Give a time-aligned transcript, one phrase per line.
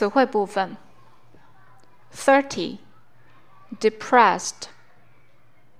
[0.00, 0.76] 词汇部分：
[2.12, 2.78] thirty,
[3.78, 4.68] depressed,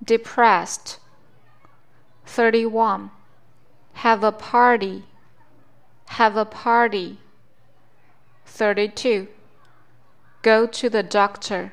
[0.03, 0.97] depressed.
[2.25, 3.09] Thirty-one,
[3.93, 5.05] have a party,
[6.07, 7.19] have a party.
[8.45, 9.27] Thirty-two,
[10.41, 11.71] go to the doctor,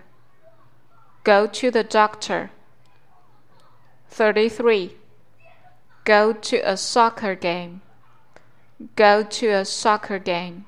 [1.25, 2.51] go to the doctor.
[4.09, 4.97] Thirty-three,
[6.05, 7.83] go to a soccer game,
[8.95, 10.67] go to a soccer game.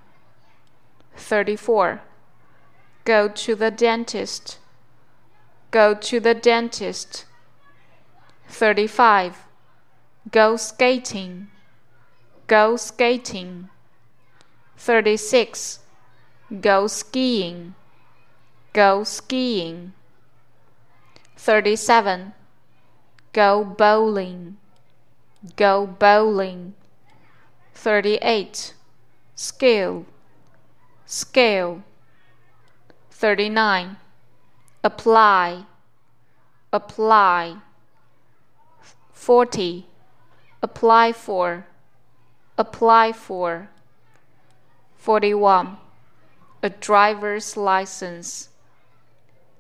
[1.16, 2.02] 34.
[3.04, 4.60] Go to the dentist.
[5.72, 7.26] Go to the dentist.
[8.48, 9.38] 35.
[10.30, 11.48] Go skating.
[12.48, 13.70] Go skating.
[14.78, 15.80] 36.
[16.60, 17.76] Go skiing.
[18.74, 19.94] Go skiing.
[21.38, 22.34] 37.
[23.34, 24.58] Go bowling.
[25.56, 26.74] Go bowling.
[27.74, 28.74] 38.
[29.36, 30.06] Skill
[31.12, 31.84] scale.
[33.12, 33.98] 39.
[34.84, 35.66] Apply,
[36.72, 37.58] apply.
[39.12, 39.86] 40.
[40.64, 41.66] Apply for,
[42.58, 43.70] apply for.
[44.96, 45.78] 41.
[46.64, 48.50] A driver's license,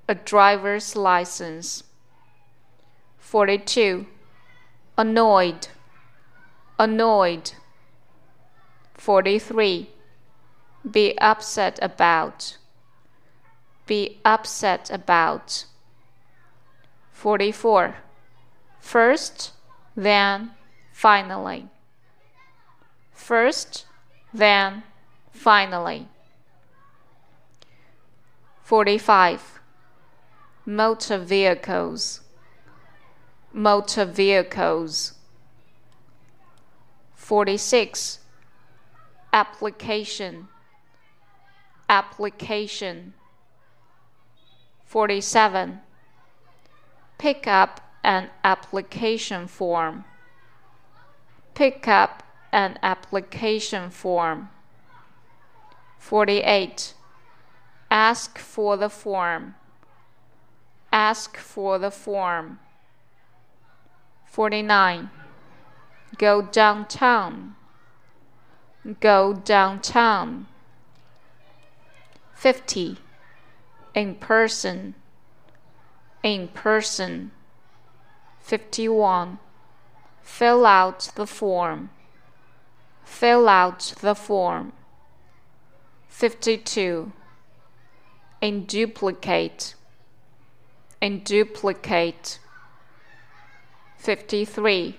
[0.07, 1.83] a driver's license.
[3.17, 4.05] 42.
[4.97, 5.67] Annoyed,
[6.79, 7.51] annoyed.
[8.93, 9.89] 43
[10.89, 12.57] be upset about.
[13.85, 15.65] Be upset about.
[17.11, 17.95] 44.
[18.79, 19.51] First,
[19.95, 20.51] then,
[20.91, 21.67] finally.
[23.13, 23.85] First,
[24.33, 24.83] then,
[25.31, 26.07] finally.
[28.63, 29.59] 45.
[30.65, 32.21] Motor vehicles.
[33.53, 35.13] Motor vehicles.
[37.15, 38.19] 46.
[39.33, 40.47] Application
[41.91, 43.13] application.
[44.85, 45.81] 47.
[47.17, 50.05] Pick up an application form.
[51.53, 54.49] Pick up an application form.
[55.99, 56.93] 48.
[57.91, 59.55] Ask for the form.
[60.93, 62.59] Ask for the form.
[64.25, 65.09] 49.
[66.17, 67.55] Go downtown.
[68.99, 70.47] Go downtown.
[72.41, 72.97] 50.
[73.93, 74.95] In person.
[76.23, 77.29] In person.
[78.39, 79.37] 51.
[80.23, 81.91] Fill out the form.
[83.03, 84.73] Fill out the form.
[86.07, 87.11] 52.
[88.41, 89.75] In duplicate.
[90.99, 92.39] In duplicate.
[93.97, 94.97] 53.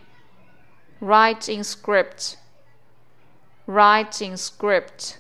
[1.01, 2.37] Write in script.
[3.67, 5.19] Write in script.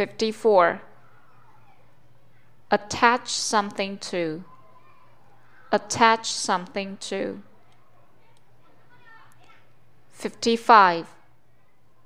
[0.00, 0.80] 54.
[2.70, 4.44] Attach something to.
[5.70, 7.42] Attach something to.
[10.12, 11.06] 55.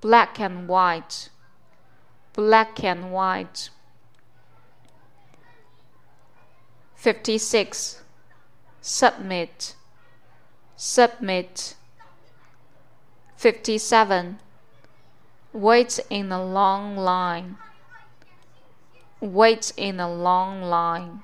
[0.01, 1.29] Black and white.
[2.33, 3.71] Black and white.
[6.97, 8.03] 56.
[8.81, 9.77] Submit.
[10.75, 11.77] Submit.
[13.37, 14.41] 57.
[15.53, 17.57] Wait in a long line
[19.25, 21.23] wait in a long line.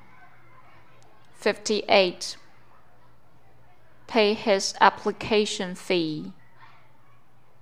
[1.34, 2.37] 58.
[4.06, 6.33] Pay his application fee.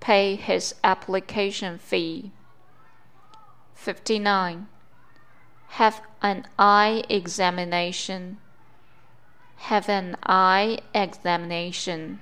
[0.00, 2.32] Pay his application fee.
[3.74, 4.68] 59.
[5.70, 8.38] Have an eye examination.
[9.56, 12.20] Have an eye examination.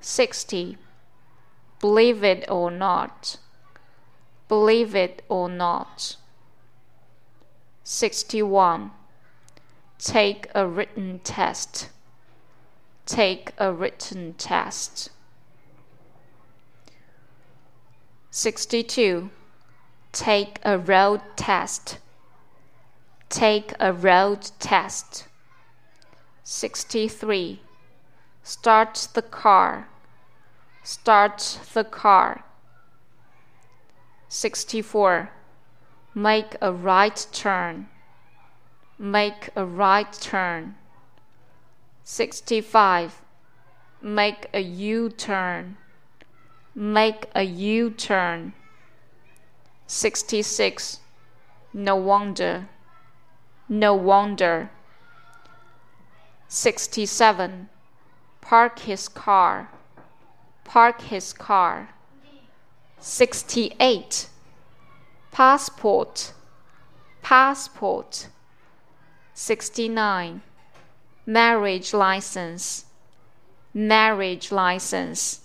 [0.00, 0.76] 60.
[1.80, 3.38] Believe it or not.
[4.48, 6.16] Believe it or not.
[7.88, 8.90] 61.
[9.96, 11.88] Take a written test.
[13.06, 15.10] Take a written test.
[18.32, 19.30] 62.
[20.10, 21.98] Take a road test.
[23.28, 25.28] Take a road test.
[26.42, 27.60] 63.
[28.42, 29.88] Start the car.
[30.82, 32.44] Start the car.
[34.28, 35.30] 64
[36.18, 37.88] Make a right turn.
[38.98, 40.74] Make a right turn.
[42.04, 43.20] 65.
[44.00, 45.76] Make a U turn.
[46.74, 48.54] Make a U turn.
[49.86, 51.00] 66.
[51.74, 52.70] No wonder.
[53.68, 54.70] No wonder.
[56.48, 57.68] 67.
[58.40, 59.68] Park his car.
[60.64, 61.90] Park his car.
[63.00, 64.30] 68
[65.36, 66.32] passport,
[67.20, 68.28] passport.
[69.34, 70.40] 69.
[71.26, 72.86] Marriage license,
[73.74, 75.40] marriage license.